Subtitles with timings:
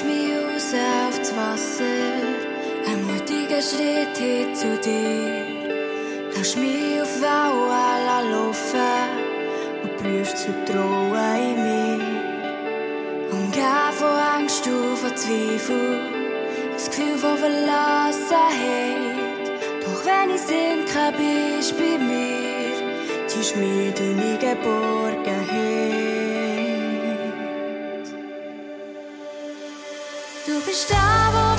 [0.00, 1.84] schickst mich raus auf das Wasser.
[2.86, 5.44] Ein mutiger Schritt hin zu dir.
[6.36, 9.08] Lass mich auf Wellen laufen
[9.82, 12.00] und prüfst Vertrauen in mir.
[13.30, 15.98] Umgeben von Angst und von Zweifel.
[16.72, 18.40] Das Gefühl von Verlassenheit.
[19.82, 23.26] Doch wenn ich sinke, bist bei mir.
[23.26, 25.99] Ziehst mich durch meine Geborgenheit.
[30.70, 31.49] Du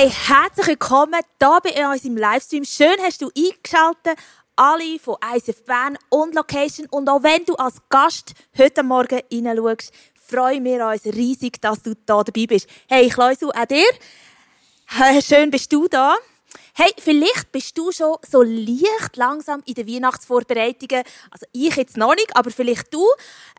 [0.00, 2.64] Hey, herzlich willkommen hier bei uns im Livestream.
[2.64, 4.18] Schön hast du eingeschaltet.
[4.56, 5.62] Alle von ISF
[6.08, 6.86] und Location.
[6.90, 11.94] Und auch wenn du als Gast heute Morgen reinschaust, freuen wir uns riesig, dass du
[12.06, 12.66] da dabei bist.
[12.88, 13.84] Hey, Kleusel, auch dir.
[15.20, 16.16] Schön bist du da.
[16.74, 21.02] Hey, vielleicht bist du schon so leicht langsam in den Weihnachtsvorbereitungen.
[21.30, 23.06] Also ich jetzt noch nicht, aber vielleicht du.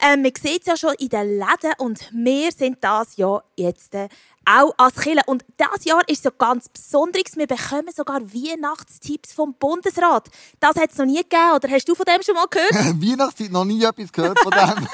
[0.02, 3.94] Ähm, man sieht es ja schon in den Läden und wir sind das Jahr jetzt
[3.94, 4.10] äh,
[4.52, 5.22] auch als Kirche.
[5.26, 7.36] Und das Jahr ist so ganz Besonderes.
[7.36, 10.30] Wir bekommen sogar Weihnachtstipps vom Bundesrat.
[10.60, 11.54] Das hat es noch nie gegeben.
[11.56, 12.74] Oder hast du von dem schon mal gehört?
[13.02, 14.88] Weihnachtszeit noch nie etwas gehört von dem.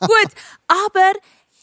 [0.00, 0.32] Gut,
[0.68, 1.12] aber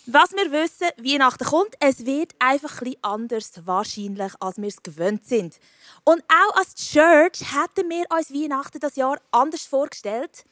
[0.05, 5.25] was wir wissen, Weihnachten kommt, es wird einfach ein anders wahrscheinlich, als wir es gewöhnt
[5.27, 5.59] sind.
[6.03, 10.45] Und auch als Church hätten wir uns Weihnachten das Jahr anders vorgestellt.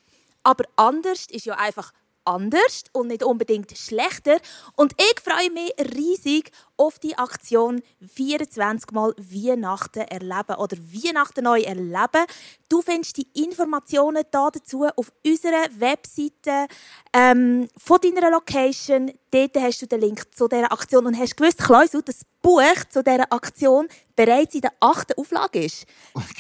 [0.44, 1.92] Aber anders ist ja einfach
[2.28, 4.38] anders und nicht unbedingt schlechter.
[4.76, 7.82] Und ich freue mich riesig auf die Aktion
[8.14, 12.26] 24 Mal Weihnachten erleben oder Weihnachten neu erleben.
[12.70, 16.68] Du findest die Informationen da dazu auf unserer Webseite
[17.14, 19.12] ähm, von deiner Location.
[19.32, 23.04] Dort hast du den Link zu dieser Aktion und hast gewusst, Klausel, das Buch zu
[23.04, 25.86] dieser Aktion bereits in der achten Auflage ist.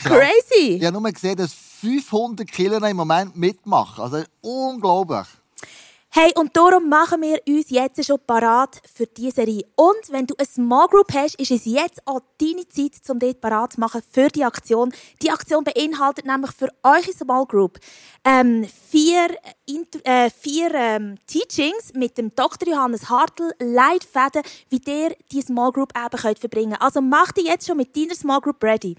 [0.03, 0.75] Crazy!
[0.75, 4.03] Ich habe nur gesehen, dass 500 Killer im Moment mitmachen.
[4.03, 5.27] Also unglaublich.
[6.19, 9.63] Hey, und darum machen wir uns jetzt schon parat für diese Serie.
[9.75, 13.39] Und wenn du eine Small Group hast, ist es jetzt auch deine Zeit, um dort
[13.39, 14.91] parat zu machen für die Aktion.
[15.21, 17.77] Die Aktion beinhaltet nämlich für eure Small Group
[18.23, 19.27] ähm, vier,
[19.67, 22.67] Inter äh, vier ähm, Teachings mit dem Dr.
[22.67, 26.81] Johannes Hartl, Leitfäden, wie ihr die Small Group eben könnt verbringen könnt.
[26.81, 28.95] Also mach dich jetzt schon mit deiner Small Group ready.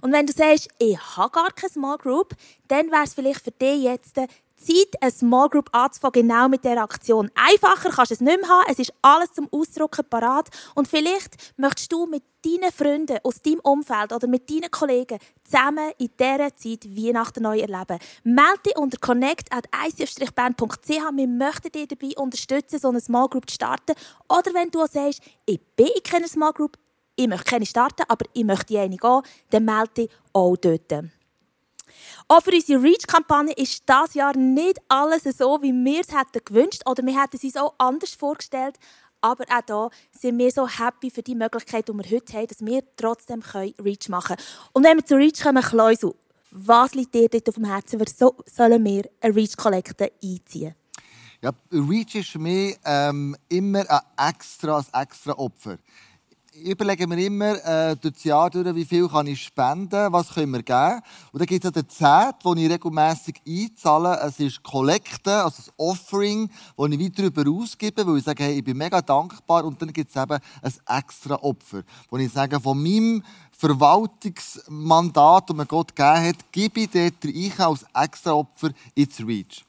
[0.00, 2.34] Und wenn du sagst, ich habe gar keine Small Group,
[2.68, 4.16] dann wäre es vielleicht für dich jetzt
[4.64, 7.30] Zeit, eine Small Group anzufangen, genau mit dieser Aktion.
[7.34, 10.48] Einfacher kannst du es nicht mehr haben, es ist alles zum Ausdrucken parat.
[10.74, 15.92] Und vielleicht möchtest du mit deinen Freunden aus deinem Umfeld oder mit deinen Kollegen zusammen
[15.98, 17.98] in dieser Zeit Weihnachten neu erleben.
[18.22, 20.88] Melde dich unter connect.icf-bern.ch.
[20.88, 23.94] Wir möchten dich dabei unterstützen, so eine Small Group zu starten.
[24.28, 26.76] Oder wenn du sagst, ich bin in keiner Small Group,
[27.16, 30.92] ich möchte keine starten, aber ich möchte in eine gehen, dann melde dich auch dort.
[32.28, 36.82] Auch für unsere Reach-Kampagne ist das Jahr nicht alles so, wie wir es hätten gewünscht
[36.86, 38.78] oder wir hätten es uns auch anders vorgestellt.
[39.20, 42.64] Aber auch hier sind wir so happy für die Möglichkeit, die wir heute haben, dass
[42.64, 43.42] wir trotzdem
[43.80, 44.48] Reach machen können.
[44.72, 46.14] Und wenn wir zu Reach kommen, Kleusel,
[46.50, 48.00] was liegt dir dort auf dem Herzen?
[48.00, 50.74] Was so sollen wir eine Reach-Kollekte einziehen?
[51.42, 55.78] Ja, Reach ist für mich ähm, immer ein extra, ein extra Opfer.
[56.56, 60.32] Ich überlege mir immer äh, durch das Jahr durch, wie viel kann ich spenden, was
[60.32, 61.00] können wir geben.
[61.32, 64.20] Und dann gibt es den Zehnt, den ich regelmässig einzahle.
[64.20, 68.58] Es ist Kollekte, also ein Offering, das ich weit darüber ausgebe, weil ich sage, hey,
[68.58, 69.64] ich bin mega dankbar.
[69.64, 75.56] Und dann gibt es eben ein extra Opfer, wo ich sage, von meinem Verwaltungsmandat, das
[75.56, 79.64] mir Gott gegeben hat, gebe ich dort rein als extra Opfer ins Reach.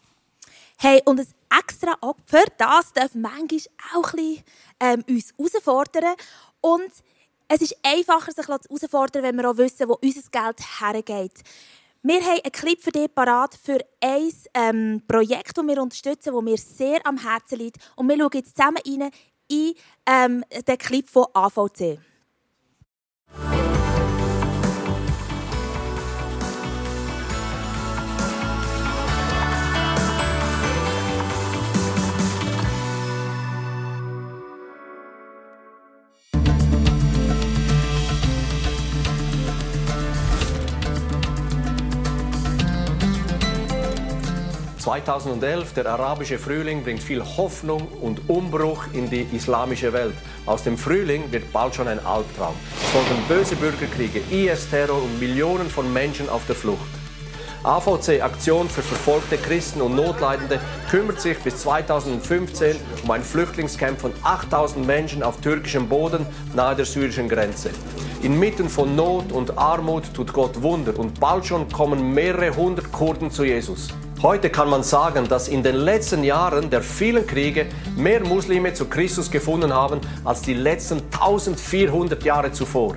[0.77, 1.27] Hey, und ein
[1.57, 3.61] extra Opfer, das darf manchmal
[3.95, 4.43] auch ein bisschen,
[4.79, 6.15] ähm, uns herausfordern.
[6.65, 6.91] Und
[7.47, 11.43] es ist einfacher, sich herauszufordern, wenn wir auch wissen, wo unser Geld hergeht.
[12.01, 16.41] Wir haben einen Clip für dich parat für ein ähm, Projekt, das wir unterstützen, das
[16.41, 17.77] mir sehr am Herzen liegt.
[17.95, 19.11] Und wir schauen jetzt zusammen rein
[19.47, 19.75] in
[20.07, 21.99] ähm, den Clip von AVC.
[44.85, 50.13] 2011, der arabische Frühling bringt viel Hoffnung und Umbruch in die islamische Welt.
[50.45, 52.53] Aus dem Frühling wird bald schon ein Albtraum.
[52.79, 56.85] Es folgen böse Bürgerkriege, IS-Terror und Millionen von Menschen auf der Flucht.
[57.63, 60.59] AVC Aktion für verfolgte Christen und Notleidende
[60.91, 66.85] kümmert sich bis 2015 um ein Flüchtlingscamp von 8000 Menschen auf türkischem Boden nahe der
[66.85, 67.71] syrischen Grenze.
[68.21, 73.31] Inmitten von Not und Armut tut Gott Wunder und bald schon kommen mehrere hundert Kurden
[73.31, 73.87] zu Jesus.
[74.21, 77.67] Heute kann man sagen, dass in den letzten Jahren der vielen Kriege
[77.97, 82.95] mehr Muslime zu Christus gefunden haben als die letzten 1400 Jahre zuvor.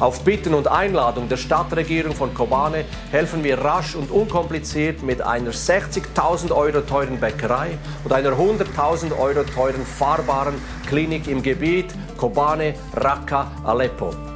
[0.00, 5.52] Auf Bitten und Einladung der Stadtregierung von Kobane helfen wir rasch und unkompliziert mit einer
[5.52, 10.54] 60.000 Euro teuren Bäckerei und einer 100.000 Euro teuren fahrbaren
[10.88, 14.29] Klinik im Gebiet Kobane, Raqqa, Aleppo.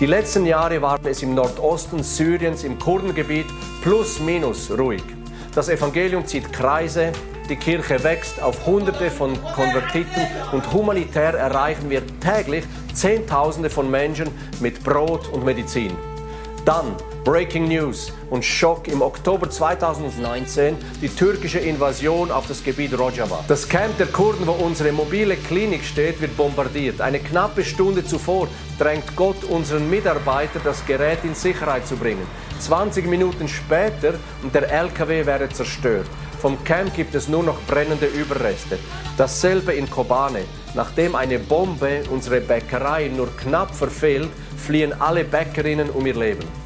[0.00, 3.44] Die letzten Jahre waren es im Nordosten Syriens, im Kurdengebiet,
[3.82, 5.02] plus minus ruhig.
[5.54, 7.12] Das Evangelium zieht Kreise,
[7.50, 12.64] die Kirche wächst auf Hunderte von Konvertiten und humanitär erreichen wir täglich
[12.94, 14.28] Zehntausende von Menschen
[14.60, 15.92] mit Brot und Medizin.
[16.64, 23.44] Dann Breaking News und Schock im Oktober 2019 die türkische Invasion auf das Gebiet Rojava.
[23.46, 27.02] Das Camp der Kurden, wo unsere mobile Klinik steht, wird bombardiert.
[27.02, 32.26] Eine knappe Stunde zuvor drängt Gott unseren Mitarbeiter, das Gerät in Sicherheit zu bringen.
[32.58, 36.06] 20 Minuten später und der LKW wäre zerstört.
[36.40, 38.78] Vom Camp gibt es nur noch brennende Überreste.
[39.18, 40.44] Dasselbe in Kobane.
[40.74, 46.59] Nachdem eine Bombe unsere Bäckerei nur knapp verfehlt, fliehen alle Bäckerinnen um ihr Leben.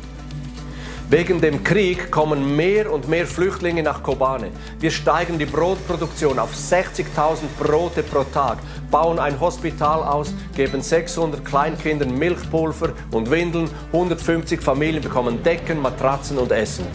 [1.11, 4.51] Wegen dem Krieg kommen mehr und mehr Flüchtlinge nach Kobane.
[4.81, 8.59] Wir steigen die Brotproduktion auf 60.000 Brote pro Tag,
[8.91, 16.39] bauen ein Hospital aus, geben 600 Kleinkindern Milchpulver und Windeln, 150 Familien bekommen Decken, Matratzen
[16.39, 16.87] und Essen.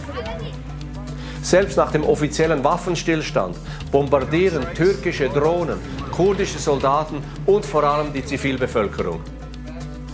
[1.44, 3.56] Selbst nach dem offiziellen Waffenstillstand
[3.91, 5.79] bombardieren türkische Drohnen
[6.11, 9.21] kurdische Soldaten und vor allem die Zivilbevölkerung.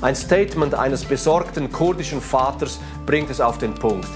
[0.06, 4.07] Ein Statement eines besorgten kurdischen Vaters bringt es auf den Punkt.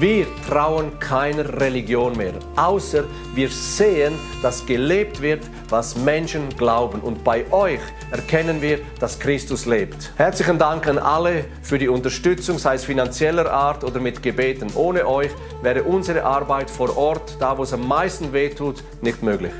[0.00, 3.04] Wir trauen keiner Religion mehr, außer
[3.34, 7.02] wir sehen, dass gelebt wird, was Menschen glauben.
[7.02, 7.80] Und bei euch
[8.10, 10.12] erkennen wir, dass Christus lebt.
[10.16, 14.68] Herzlichen Dank an alle für die Unterstützung, sei es finanzieller Art oder mit Gebeten.
[14.74, 19.52] Ohne euch wäre unsere Arbeit vor Ort, da wo es am meisten wehtut, nicht möglich.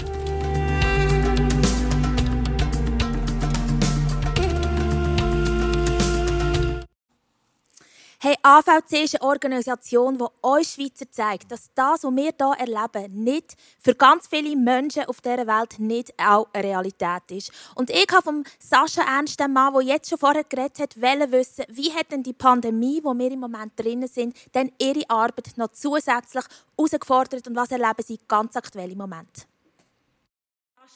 [8.46, 13.54] AVC ist eine Organisation, die euch Schweizer zeigt, dass das, was wir hier erleben, nicht
[13.80, 17.50] für ganz viele Menschen auf dieser Welt nicht auch eine Realität ist.
[17.74, 21.64] Und ich habe von Sascha Ernst, dem Mann, der jetzt schon vorher geredet hat, wissen,
[21.68, 25.72] wie hat denn die Pandemie, wo wir im Moment drinnen sind, denn ihre Arbeit noch
[25.72, 26.44] zusätzlich
[26.76, 29.46] herausgefordert und was erleben sie ganz aktuell im Moment?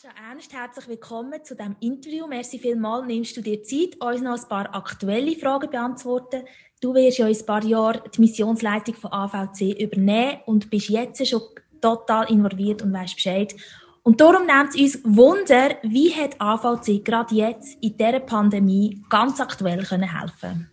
[0.09, 2.27] Sascha Ernst, herzlich willkommen zu diesem Interview.
[2.27, 6.45] Merci vielmals, nimmst du dir Zeit, uns noch ein paar aktuelle Fragen beantworten.
[6.81, 11.27] Du wirst ja in ein paar Jahren die Missionsleitung von AVC übernehmen und bist jetzt
[11.27, 11.43] schon
[11.81, 13.55] total involviert und weißt Bescheid.
[14.03, 19.41] Und darum nimmt es uns Wunder, wie hat AVC gerade jetzt in dieser Pandemie ganz
[19.41, 20.71] aktuell können helfen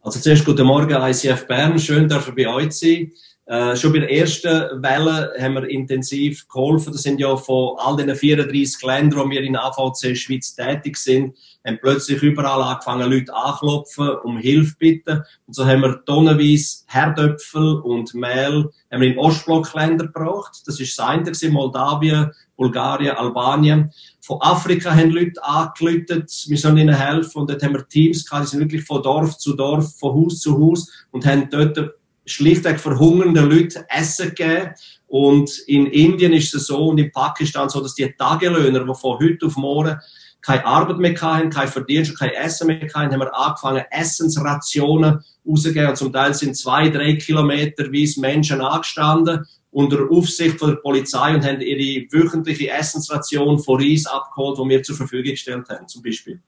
[0.00, 3.12] Also zuerst guten Morgen ICF Bern, schön, dass ihr bei euch sein.
[3.48, 4.50] Äh, schon bei der ersten
[4.82, 6.92] Welle haben wir intensiv geholfen.
[6.92, 11.36] Das sind ja von all den 34 Ländern, wo wir in AVC Schweiz tätig sind,
[11.64, 15.22] haben plötzlich überall angefangen, Leute anklopfen, um Hilfe bitten.
[15.46, 20.62] Und so haben wir tonnenweise Herdöpfel und Mehl haben wir in Ostblockländer gebracht.
[20.66, 23.92] Das ist das eine, Moldawien, Bulgarien, Albanien.
[24.22, 27.42] Von Afrika haben Leute angelötet, wir sollen ihnen helfen.
[27.42, 30.40] Und dort haben wir Teams gehabt, die sind wirklich von Dorf zu Dorf, von Haus
[30.40, 31.94] zu Haus und haben dort
[32.26, 34.72] schlichtweg verhungernden Leuten Essen gegeben.
[35.06, 39.18] Und in Indien ist es so und in Pakistan so, dass die Tagelöhner, die von
[39.18, 39.98] heute auf morgen
[40.42, 45.88] keine Arbeit mehr hatten, kein Verdienst, kein Essen mehr hatten, haben wir angefangen, Essensrationen rauszugeben.
[45.88, 51.34] Und zum Teil sind zwei, drei Kilometer weiss Menschen angestanden unter Aufsicht von der Polizei
[51.34, 56.02] und haben ihre wöchentliche Essensration von Reis abgeholt, die wir zur Verfügung gestellt haben, zum
[56.02, 56.40] Beispiel.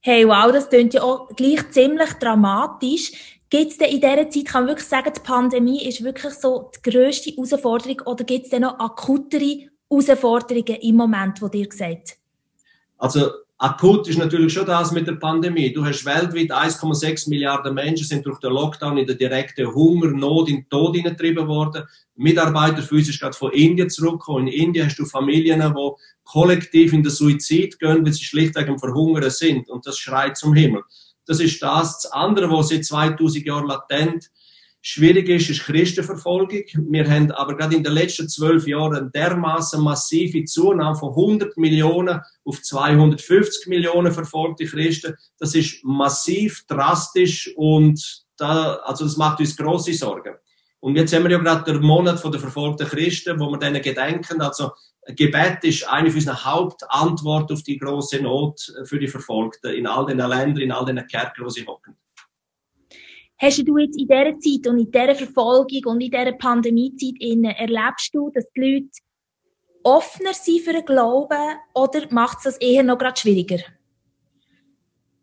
[0.00, 3.12] Hey, wow, das klingt ja auch gleich ziemlich dramatisch.
[3.50, 6.70] Gibt es denn in dieser Zeit, kann man wirklich sagen, die Pandemie ist wirklich so
[6.76, 12.18] die grösste Herausforderung oder gibt es denn noch akutere Herausforderungen im Moment, wo dir gesagt?
[12.98, 15.72] Also akut ist natürlich schon das mit der Pandemie.
[15.72, 20.50] Du hast weltweit 1,6 Milliarden Menschen sind durch den Lockdown in der direkten Hunger, Not,
[20.50, 21.84] in den Tod hineingetrieben worden.
[22.16, 24.48] Mitarbeiter physisch gerade von Indien zurückgekommen.
[24.48, 25.90] In Indien hast du Familien, die
[26.24, 29.70] kollektiv in den Suizid gehen, weil sie schlichtweg am Verhungern sind.
[29.70, 30.82] Und das schreit zum Himmel.
[31.28, 32.00] Das ist das.
[32.00, 34.30] Das andere, was seit 2000 Jahren latent
[34.80, 36.62] schwierig ist, ist Christenverfolgung.
[36.88, 42.20] Wir haben aber gerade in den letzten zwölf Jahren dermaßen massive Zunahme von 100 Millionen
[42.44, 45.14] auf 250 Millionen verfolgte Christen.
[45.38, 50.34] Das ist massiv, drastisch und da, also das macht uns große Sorgen.
[50.80, 54.40] Und jetzt haben wir ja gerade den Monat der verfolgten Christen, wo wir denen gedenken.
[54.40, 54.70] Also
[55.06, 60.18] Gebet ist eine unserer Hauptantworten auf die große Not für die Verfolgten in all den
[60.18, 61.96] Ländern, in all den Kerken, wo sie hocken.
[63.40, 68.12] Hast du jetzt in dieser Zeit und in dieser Verfolgung und in dieser Pandemiezeit erlebst
[68.12, 68.88] du, dass die Leute
[69.84, 73.62] offener sind für den Glauben oder macht es das eher noch gerade schwieriger?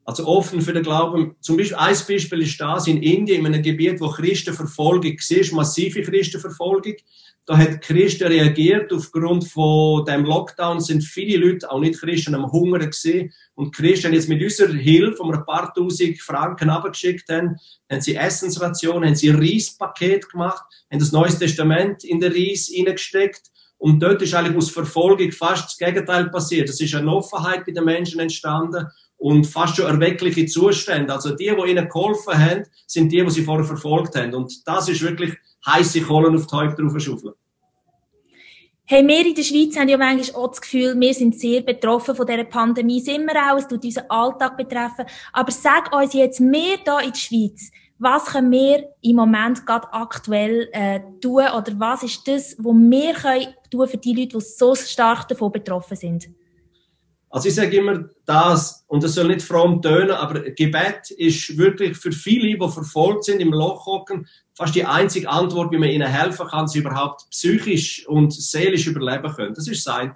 [0.08, 1.36] Also offen für den Glauben.
[1.42, 6.04] Zum Beispiel, ein Beispiel ist das in Indien, in einem Gebiet, wo Christenverfolgung war, massive
[6.04, 6.94] Christenverfolgung.
[7.48, 8.94] Da hat Christen reagiert.
[8.94, 13.34] Aufgrund von dem Lockdown sind viele Leute, auch nicht Christen, am Hunger gesehen.
[13.56, 17.56] Und Christen jetzt mit unserer Hilfe, um ein paar tausend Franken abgeschickt haben,
[17.92, 22.70] haben sie Essensrationen, haben sie ein Reispaket gemacht, haben das Neues Testament in den Reis
[22.72, 23.52] hineingesteckt.
[23.78, 26.70] Und dort ist eigentlich aus Verfolgung fast das Gegenteil passiert.
[26.70, 28.88] Es ist eine Offenheit bei den Menschen entstanden
[29.26, 31.12] und fast schon erweckliche Zustände.
[31.12, 34.36] Also die, die ihnen geholfen haben, sind die, die sie vorher verfolgt haben.
[34.36, 35.34] Und das ist wirklich
[35.66, 37.34] heiße Kohlen auf die Häupter draufschaufeln.
[38.84, 42.16] Hey, wir in der Schweiz haben ja manchmal auch das Gefühl, wir sind sehr betroffen
[42.16, 43.00] von dieser Pandemie.
[43.00, 45.06] Sind wir auch, es tut unseren Alltag betreffen.
[45.34, 49.92] Aber sag uns jetzt, wir hier in der Schweiz, was können wir im Moment gerade
[49.92, 54.46] aktuell äh, tun oder was ist das, was wir können tun für die Leute, die
[54.46, 56.28] so stark davon betroffen sind?
[57.36, 61.98] Also ich sage immer das, und das soll nicht fromm tönen, aber Gebet ist wirklich
[61.98, 66.08] für viele, die verfolgt sind, im Loch hocken, fast die einzige Antwort, wie man ihnen
[66.08, 69.54] helfen kann, sie überhaupt psychisch und seelisch überleben können.
[69.54, 70.14] Das ist das eine.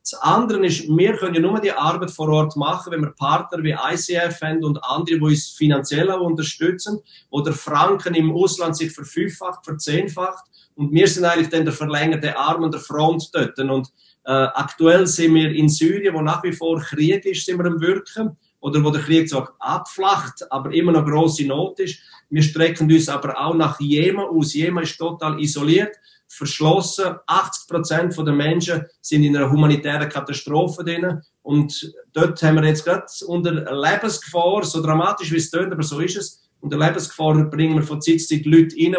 [0.00, 3.62] Das andere ist, wir können ja nur die Arbeit vor Ort machen, wenn wir Partner
[3.62, 8.90] wie ICF haben und andere, die uns finanziell auch unterstützen oder Franken im Ausland sich
[8.90, 10.46] verfünffacht, verzehnfacht.
[10.76, 13.58] Und wir sind eigentlich dann der verlängerte Arm an der Front dort.
[13.58, 13.92] Und
[14.24, 17.80] äh, aktuell sind wir in Syrien, wo nach wie vor Krieg ist, sind wir am
[17.80, 18.36] Wirken.
[18.60, 21.98] Oder wo der Krieg so abflacht, aber immer noch große Not ist.
[22.30, 24.54] Wir strecken uns aber auch nach Jemen aus.
[24.54, 25.94] Jemen ist total isoliert,
[26.28, 27.16] verschlossen.
[27.26, 31.20] 80 Prozent der Menschen sind in einer humanitären Katastrophe drin.
[31.42, 36.00] Und dort haben wir jetzt gerade unter Lebensgefahr, so dramatisch wie es tönt, aber so
[36.00, 38.96] ist es, unter Lebensgefahr bringen wir von Zeit zu Zeit Leute rein,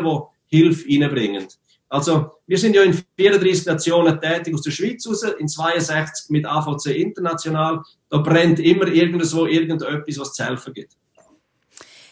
[0.51, 1.48] die Hilfe reinbringen.
[1.95, 6.45] Also, wir sind ja in 34 Nationen tätig aus der Schweiz raus, in 62 mit
[6.45, 7.81] AVC international.
[8.09, 10.91] Da brennt immer irgendwo irgendetwas, was zu helfen gibt.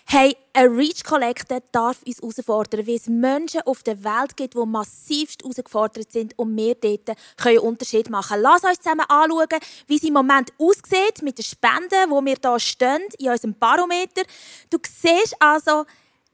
[0.05, 4.65] Hey, ein Reach Collector darf uns herausfordern, wie es Menschen auf der Welt gibt, die
[4.65, 8.39] massivst herausgefordert sind und wir dort können Unterschied machen.
[8.39, 12.59] Lass uns zusammen anschauen, wie es im Moment aussieht mit den Spenden, wo wir hier
[12.59, 14.21] stehen, in unserem Barometer.
[14.69, 15.83] Du siehst also,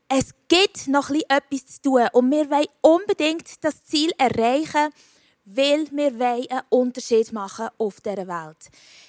[0.10, 4.92] es gibt noch etwas zu tun und wir wollen unbedingt das Ziel erreichen,
[5.46, 8.58] weil wir wollen einen Unterschied machen auf dieser Welt.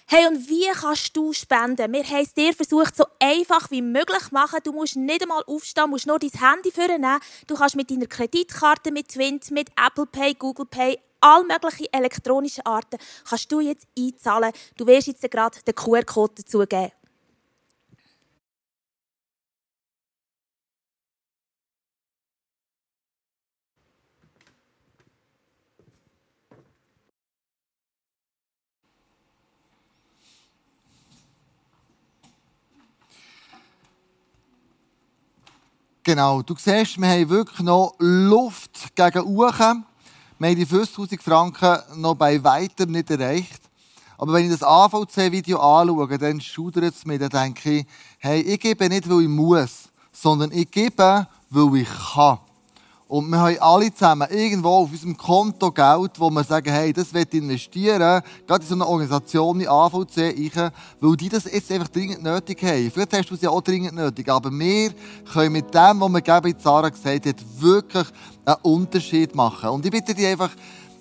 [0.07, 1.93] Hey, und wie kannst du spenden?
[1.93, 4.61] Wir haben es dir versucht, so einfach wie möglich zu machen.
[4.63, 7.19] Du musst nicht einmal aufstehen, musst nur dein Handy vornehmen.
[7.47, 12.65] Du kannst mit deiner Kreditkarte, mit Twint, mit Apple Pay, Google Pay, all möglichen elektronischen
[12.67, 14.53] Arten kannst du jetzt einzahlen.
[14.77, 16.93] Du wirst jetzt gerade den QR-Code dazugeben.
[36.11, 39.85] Genau, du siehst, wir haben wirklich noch Luft gegen Uchen.
[40.41, 43.61] Wir haben die 50'000 Franken noch bei weitem nicht erreicht.
[44.19, 47.87] Aber wenn ich das AVC-Video anschaue, dann schudert es mir, dann denke ich,
[48.19, 52.39] hey, ich gebe nicht, weil ich muss, sondern ich gebe, weil ich kann.
[53.11, 57.13] Und wir haben alle zusammen irgendwo auf unserem Konto Geld, wo wir sagen, hey, das
[57.13, 61.89] wird investieren, gerade in so eine Organisation wie AVC, ich, weil die das jetzt einfach
[61.89, 62.89] dringend nötig haben.
[62.89, 64.93] Vielleicht hast du es ja auch dringend nötig, aber wir
[65.33, 68.07] können mit dem, was wir geben, wie Sarah gesagt hat, wirklich
[68.45, 69.71] einen Unterschied machen.
[69.71, 70.51] Und ich bitte dich einfach,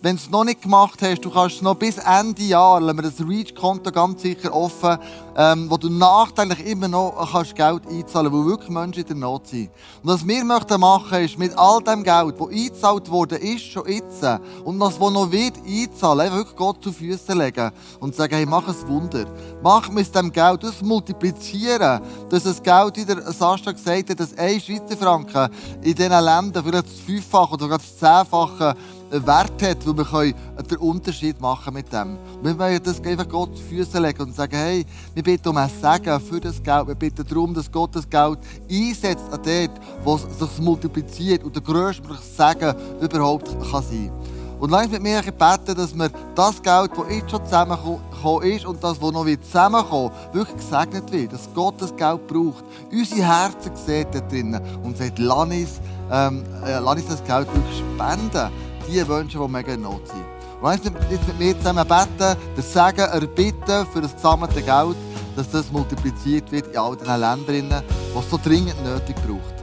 [0.01, 3.03] wenn du es noch nicht gemacht hast, du kannst noch bis Ende Jahr, lassen wir
[3.03, 4.97] das Reach-Konto ganz sicher offen,
[5.35, 9.15] ähm, wo du nachträglich immer noch kannst Geld einzahlen kannst, wo wirklich Menschen in der
[9.17, 9.69] Not sind.
[10.01, 13.89] Und was wir möchten machen, ist mit all dem Geld, das eingezahlt worden ist, schon
[13.89, 14.23] jetzt,
[14.63, 18.45] und das, was noch wird einzahlen, einfach wirklich Gott zu Füßen legen und sagen, hey,
[18.45, 19.25] mach ein Wunder.
[19.61, 24.37] Mach mit dem Geld, das multiplizieren, dass das Geld, wie der Sascha gesagt hat, dass
[24.37, 25.49] ein Schweizer Franken
[25.81, 28.75] in diesen Ländern vielleicht das Fünffache oder sogar das Zehnfache
[29.11, 32.17] Wert hat, weil wir den Unterschied machen mit dem.
[32.41, 35.69] Wir wollen das einfach Gott zu Füßen legen und sagen, hey, wir bitten um ein
[35.69, 36.87] Segen für das Geld.
[36.87, 38.39] Wir bitten darum, dass Gott das Geld
[38.69, 39.71] einsetzt an dort,
[40.03, 42.03] wo es sich multipliziert und der grösste
[42.37, 44.11] Segen überhaupt kann sein
[44.59, 48.83] und lass mit mir beten, dass wir das Geld, das jetzt schon zusammengekommen ist und
[48.83, 51.33] das, das noch zusammenkommen wirklich gesegnet wird.
[51.33, 52.63] Dass Gott das Geld braucht.
[52.91, 57.47] Unsere Herzen sehen da drinnen und sagt, lass uns, ähm, äh, lass uns das Geld
[57.47, 58.51] wirklich spenden
[58.89, 60.25] die Wünsche, die mega in Not sind.
[60.61, 64.97] Und jetzt mit mir zusammen beten, das Sagen erbitten für das gesammelte Geld,
[65.35, 69.55] dass das multipliziert wird in all den Ländern, was es so dringend nötig braucht.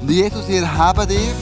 [0.00, 1.34] Und Jesus, wir erheben dir.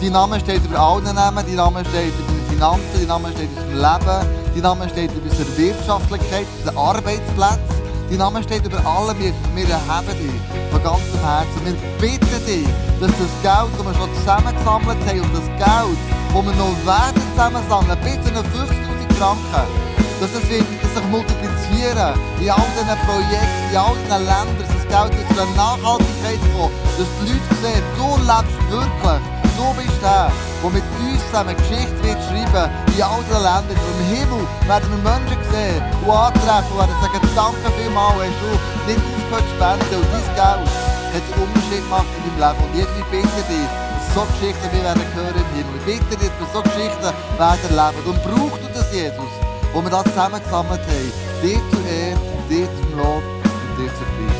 [0.00, 3.48] Dein Name steht über allen Namen, dein Name steht über deine Finanzen, dein Name steht
[3.50, 7.74] über unser Leben, dein Name steht über unsere Wirtschaftlichkeit, unsere Arbeitsplätze.
[8.10, 11.64] Dein Name steht über allem, wir, wir erheben dich von ganzem Herzen.
[11.64, 12.68] Wir bitten dich,
[13.00, 15.98] dass das Geld, das wir schon zusammengesammelt haben und das Geld,
[16.34, 19.70] das wir noch werden zusammensammeln, bitte 50'000 Franken,
[20.18, 25.14] dass es wird, sich multiplizieren in all diesen Projekten, in all diesen Ländern, das Geld
[25.14, 29.22] zu einer Nachhaltigkeit kommt, dass die Leute sehen, du lebst wirklich,
[29.54, 33.78] du bist der, der mit uns zusammen Geschichte wird schreiben in all diesen Ländern.
[33.78, 38.50] Im Himmel werden wir Menschen sehen und antreffen und werden sagen, danke vielmals, hast du
[38.90, 40.66] nicht aufgehört zu spenden und dein Geld
[41.14, 42.58] hat einen Unterschied gemacht in deinem Leben.
[42.58, 43.06] Und jetzt, ich
[43.46, 43.70] dich,
[44.14, 45.80] so Geschichten wir werden hören im Himmel.
[45.86, 48.06] Ich bitte dass wir so Geschichten werden erleben.
[48.06, 49.32] Und brauchst du das, Jesus,
[49.72, 54.33] wo wir das zusammengesammelt haben, dir zu Ehre, dir zum Lob und dir zu Preis.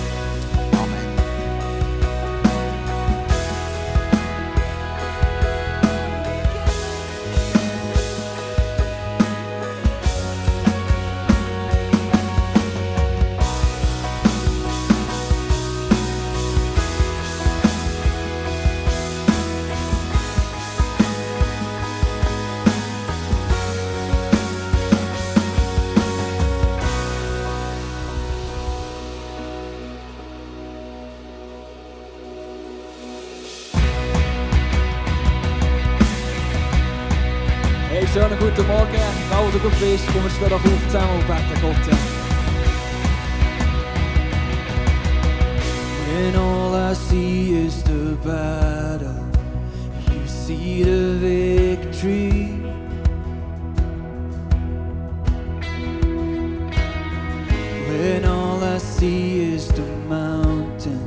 [59.04, 61.02] See is the mountain,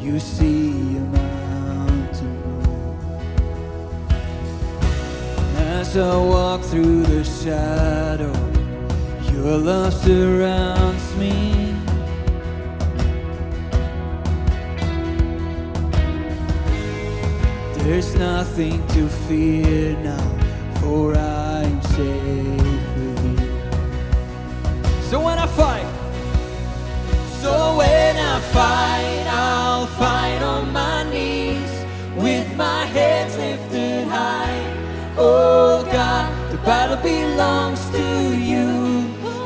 [0.00, 2.36] you see a mountain.
[5.56, 8.36] As I walk through the shadow,
[9.32, 11.36] your love surrounds me.
[17.82, 20.28] There's nothing to fear now,
[20.80, 22.51] for I'm safe
[27.42, 31.72] so when I fight, I'll fight on my knees
[32.14, 34.62] with my head lifted high.
[35.16, 38.06] Oh God, the battle belongs to
[38.50, 38.68] you,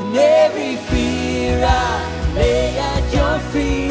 [0.01, 3.86] and every fear I lay at your feet,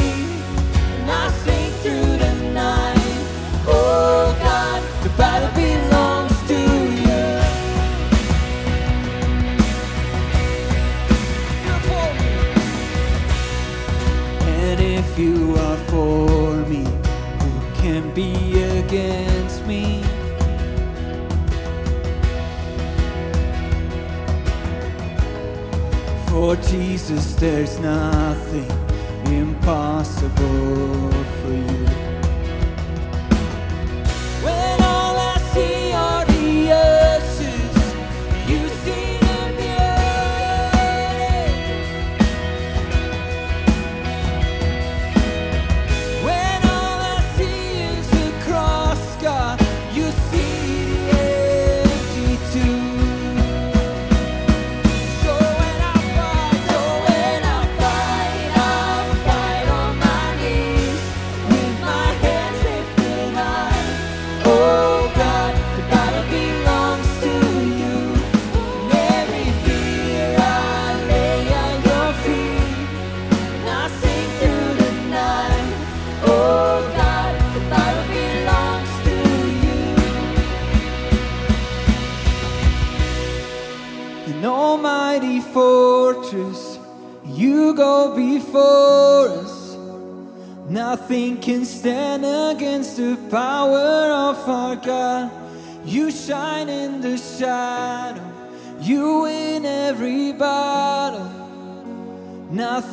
[26.47, 28.71] For Jesus, there's nothing
[29.25, 31.16] impossible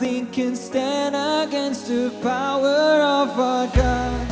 [0.04, 4.30] nothing can stand against the power of our God,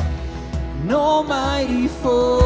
[0.83, 2.42] an almighty foe.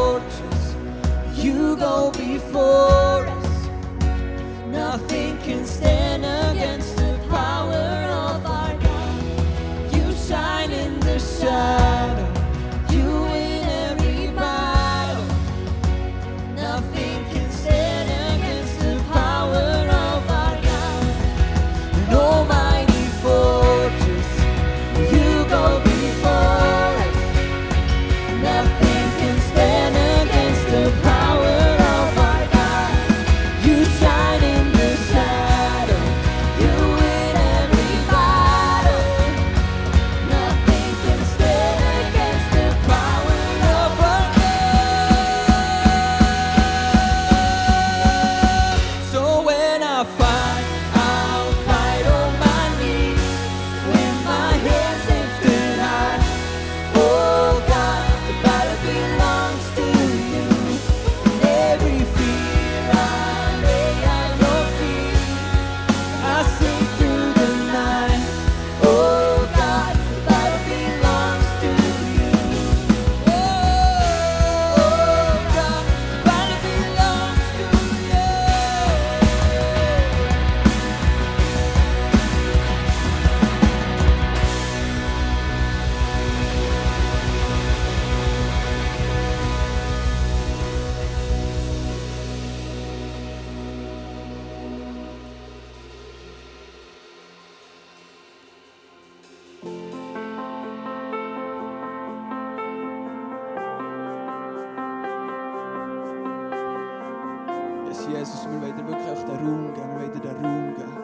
[108.28, 109.88] Jesus, wir wollen dir wirklich auf den Raum geben.
[109.88, 110.96] Wir wollen dir den Raum geben.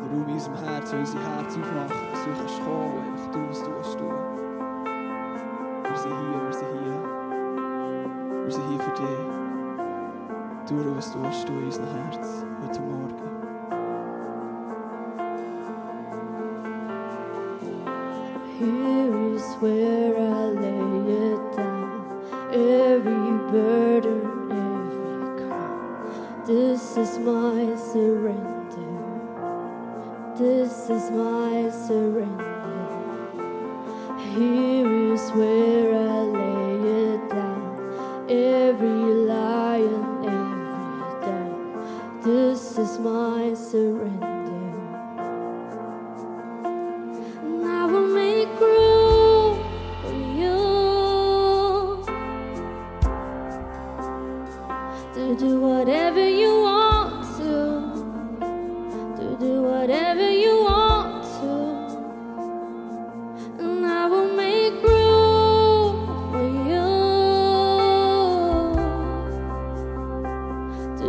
[0.00, 3.40] Den Raum in unserem Herz, weil unser Herz aufmacht, dass du kannst kommen und du,
[3.50, 3.98] was du willst.
[5.84, 7.00] Wir sind hier, wir sind hier.
[8.44, 9.28] Wir sind hier für dich.
[10.66, 13.20] Du, was du willst in unserem Herz heute Morgen.
[18.58, 19.99] Here is where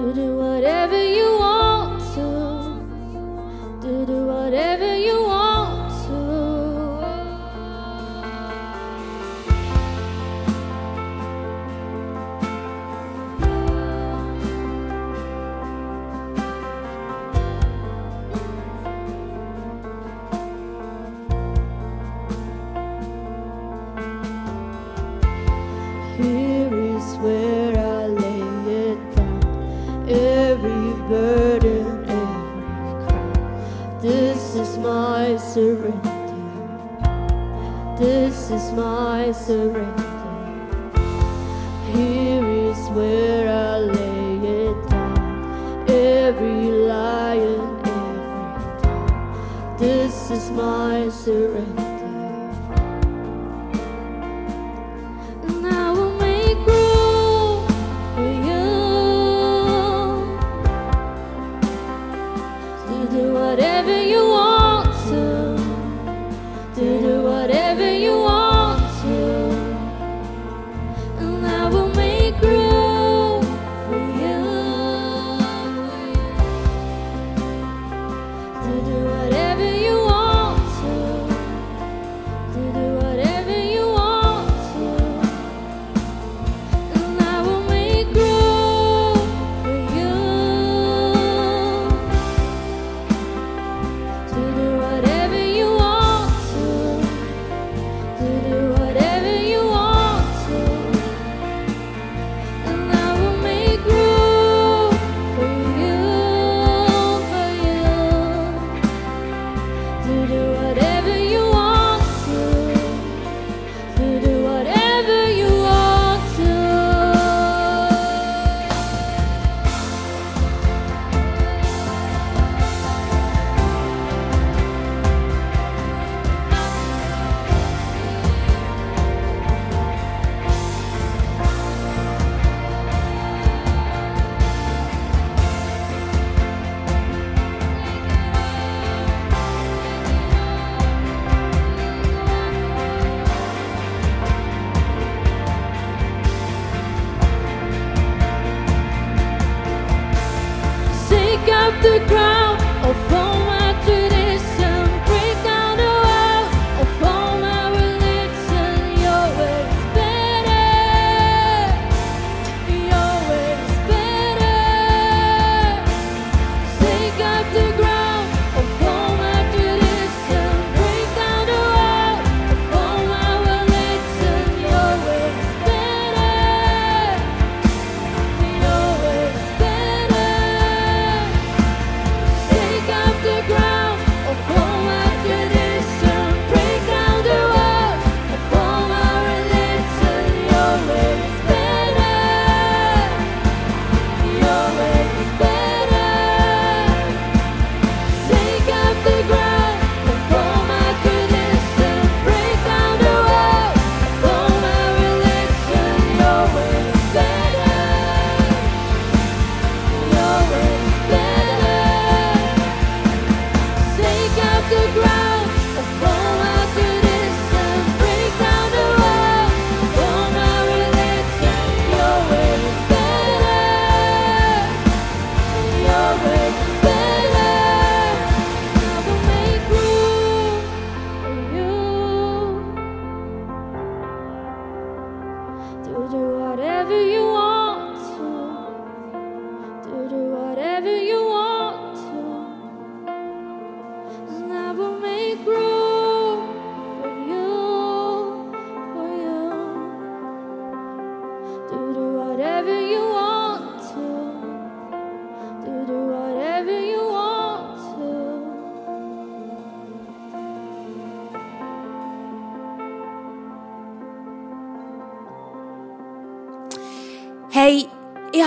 [0.10, 1.01] do whatever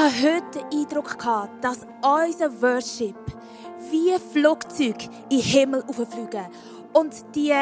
[0.05, 3.17] hatte heute den Eindruck, gehabt, dass unser Worship
[3.91, 6.47] wie Flugzeuge in den Himmel auffliegen.
[6.95, 7.53] Und die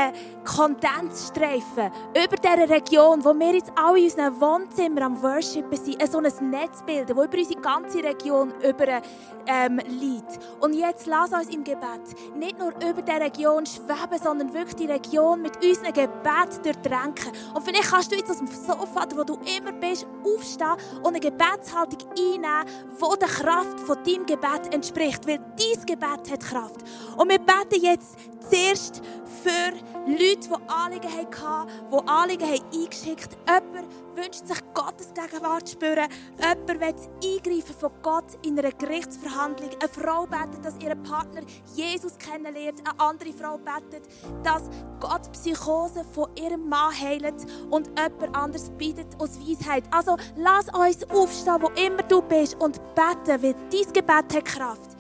[0.45, 6.19] Kondensstreifen über dieser Region, wo wir jetzt alle in unseren Wohnzimmern am Worshipen sind, so
[6.19, 9.03] ein Netz bilden, das über unsere ganze Region über,
[9.47, 10.39] ähm, liegt.
[10.61, 12.03] Und jetzt lass uns im Gebet
[12.37, 17.33] nicht nur über diese Region schweben, sondern wirklich die Region mit unserem Gebet durchdrängen.
[17.55, 21.21] Und vielleicht kannst du jetzt aus dem Sofa, wo du immer bist, aufstehen und eine
[21.21, 25.27] Gebetshaltung einnehmen, die der Kraft von deinem Gebet entspricht.
[25.27, 26.83] Weil dein Gebet hat Kraft.
[27.17, 28.17] Und wir beten jetzt
[28.49, 29.73] zuerst für
[30.07, 33.73] Leute, die Anliegen hatten, die Anliegen eingeschickt haben.
[33.73, 36.09] Jemand wünscht sich Gottes Gegenwart zu spüren.
[36.39, 39.71] Jemand will das Eingreifen von Gott in einer Gerichtsverhandlung.
[39.71, 41.43] Eine Frau betet, dass ihr Partner
[41.75, 42.81] Jesus kennenlernt.
[42.81, 44.07] Eine andere Frau betet,
[44.43, 44.65] dass
[45.01, 47.47] Gott Psychose von ihrem Mann heilt.
[47.71, 49.85] Und jemand anderes bittet aus Weisheit.
[49.91, 54.97] Also lass uns aufstehen, wo immer du bist und beten, weil dein Gebet hat Kraft.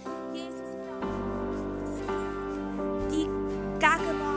[3.82, 4.31] Gegenwart von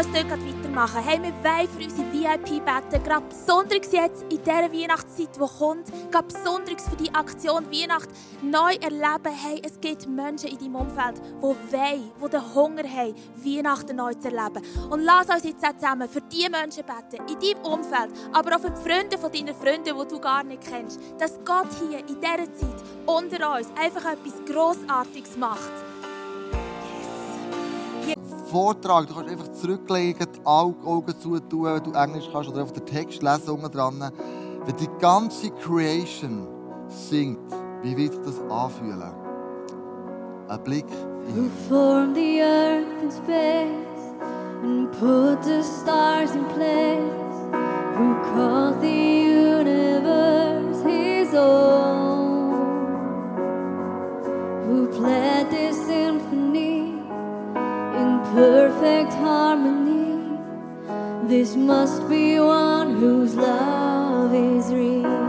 [0.00, 1.02] Uns dort weitermachen.
[1.04, 5.92] Hey, wir wollen für unsere VIP beten, gerade besonders jetzt in dieser Weihnachtszeit, die kommt,
[6.10, 8.08] gerade besonders für die Aktion Weihnacht
[8.40, 9.34] neu erleben.
[9.34, 14.14] Hey, es gibt Menschen in deinem Umfeld, die wollen, die den Hunger haben, Weihnachten neu
[14.14, 14.62] zu erleben.
[14.88, 18.70] Und lass uns jetzt zusammen für diese Menschen beten, in deinem Umfeld, aber auch für
[18.70, 22.54] die Freunde von deinen Freunden, die du gar nicht kennst, dass Gott hier in dieser
[22.54, 25.89] Zeit unter uns einfach etwas Grossartiges macht.
[28.50, 29.06] Vortrag.
[29.06, 32.86] Du kannst einfach zurücklegen, die Au- Augen zutun, wenn du Englisch kannst, oder einfach den
[32.86, 34.10] Text lesen unten dran.
[34.66, 36.46] Wenn die ganze Creation
[36.88, 37.38] singt,
[37.82, 39.12] wie wird das anfühlen?
[40.48, 44.14] Ein Blick Who in formed the earth and space
[44.64, 47.14] and put the stars in place?
[47.96, 52.50] Who called the universe his own?
[54.66, 55.79] Who played this
[58.32, 60.38] perfect harmony?
[61.28, 65.19] This must be one whose love is real.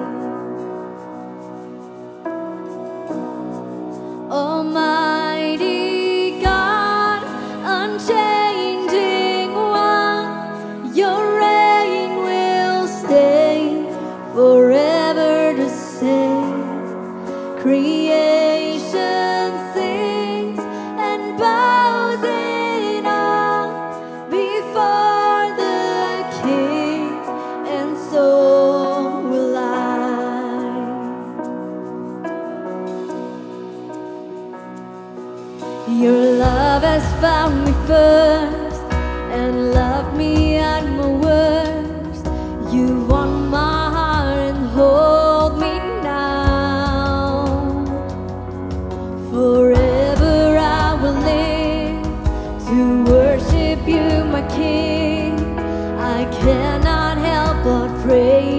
[54.49, 55.39] King.
[55.99, 58.50] I cannot help but praise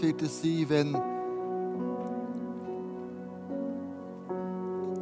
[0.00, 0.92] segnet es sein, wenn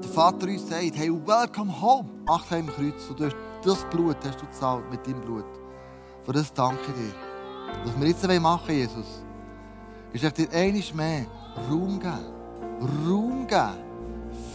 [0.01, 2.09] der Vater uns sagt, hey, welcome home.
[2.29, 3.09] ach, am Kreuz.
[3.17, 5.45] Du hast das Blut hast du gezahlt mit deinem Blut.
[6.25, 7.15] Für das danke ich dir.
[7.85, 9.25] Was wir jetzt machen wollen, Jesus,
[10.13, 11.27] ist echt dir einiges mehr
[11.71, 13.07] Raum geben.
[13.07, 13.87] Raum geben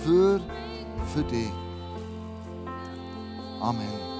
[0.04, 0.39] für,
[1.14, 1.52] für dich.
[3.60, 4.11] Amen.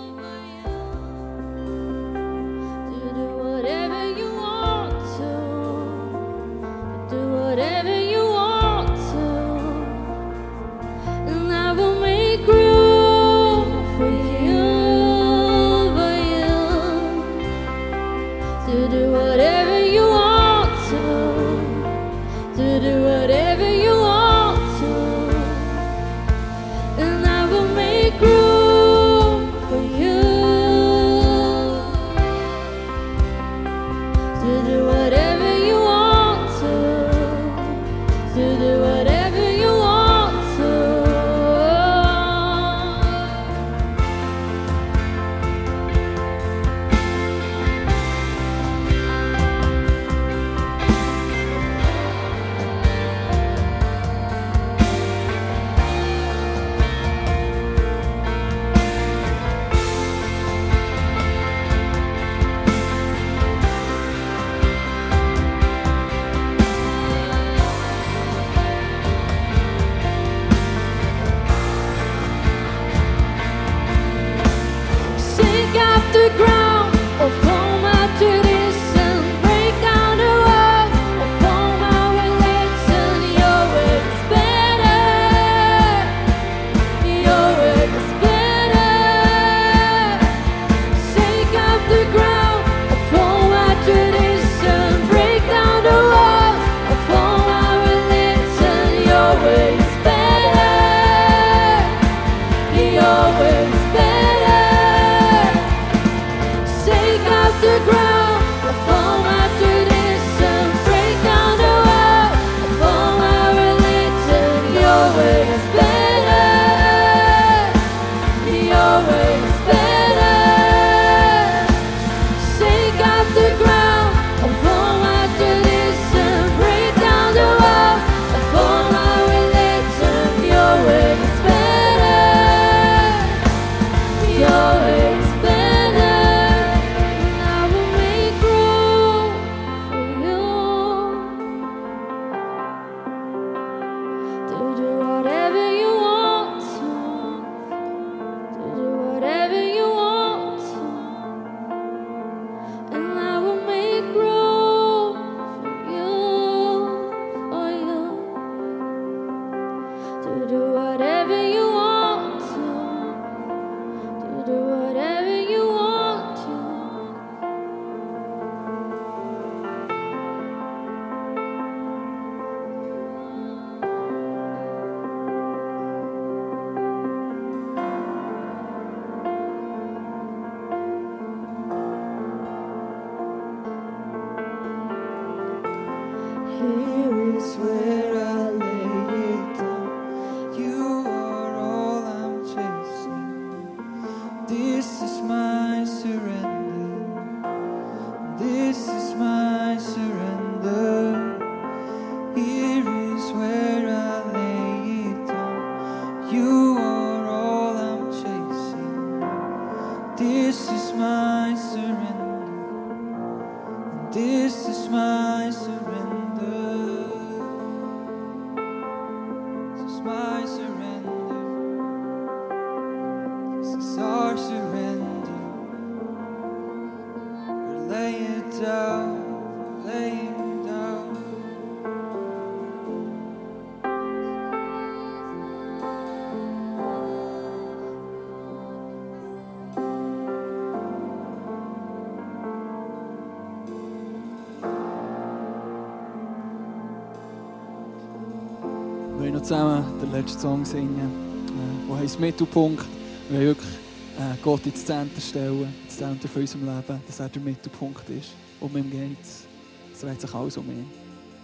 [250.22, 252.86] Letzten Song singen, äh, der heißt Mittelpunkt.
[253.30, 253.72] Wir wollen wirklich
[254.20, 258.32] äh, Gott ins Zentrum stellen, ins Zentrum von unserem Leben, dass er der Mittelpunkt ist.
[258.60, 259.46] Um ihn geht es.
[259.94, 260.86] Es dreht sich alles um ihn.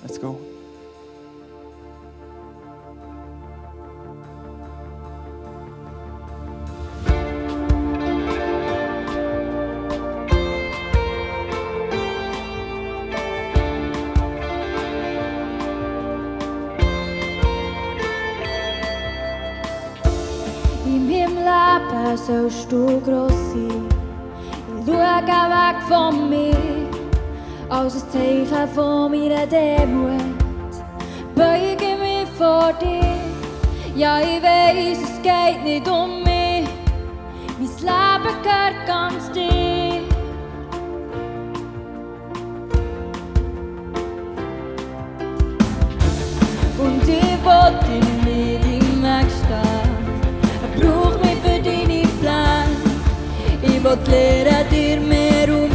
[0.03, 0.39] Let's go.
[21.47, 23.87] Leben sollst du gross sein.
[24.79, 26.55] Ich schaue weg von mir,
[27.69, 30.35] als ein Zeichen von meiner Demut.
[31.35, 33.15] Beuge mich vor dir,
[33.95, 36.67] ja ich weiß, es geht nicht um mich.
[37.59, 40.01] Mein Leben gehört ganz dir.
[46.79, 48.16] Und ich wollte
[53.89, 55.66] Ich will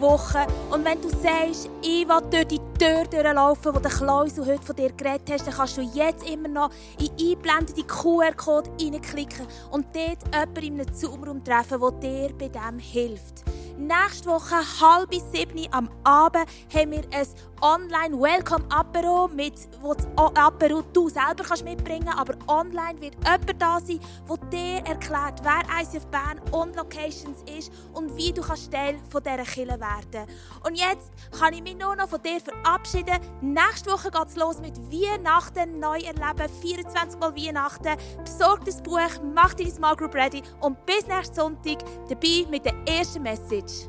[0.00, 0.46] Woche.
[0.70, 4.76] Und wenn du sagst, ich will durch die Tür durchlaufen, die der Klausel heute von
[4.76, 10.24] dir geredet hast, dann kannst du jetzt immer noch in einblendete QR-Code reinklicken und dort
[10.34, 13.44] jemanden in einem Zoom-Raum treffen, der dir bei dem hilft.
[13.80, 16.44] Nächste Woche, halb sieben am Abend,
[16.74, 17.26] haben wir ein
[17.62, 23.78] Online-Welcome-Apero, mit, wo das Apero du selber kannst mitbringen kannst, aber online wird jemand da
[23.80, 28.98] sein, der dir erklärt, wer ICF Bern und Locations ist und wie du kannst Teil
[29.10, 30.26] von dieser Kirche werden
[30.66, 33.18] Und jetzt kann ich mich nur noch von dir verabschieden.
[33.40, 37.96] Nächste Woche geht es los mit Weihnachten neu erleben, 24 Mal Weihnachten.
[38.24, 38.98] Besorg das Buch,
[39.34, 43.88] mach deine Small Group ready und bis nächsten Sonntag dabei mit der ersten Message.